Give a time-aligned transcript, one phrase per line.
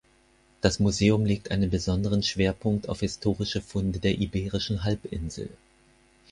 [0.61, 5.47] Das Museum legt einen besonderen Schwerpunkt auf historische Funde der Iberischen Halbinsel.